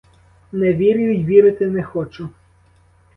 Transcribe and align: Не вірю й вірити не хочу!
Не 0.51 0.73
вірю 0.73 0.99
й 0.99 1.23
вірити 1.25 1.65
не 1.67 1.83
хочу! 1.83 2.29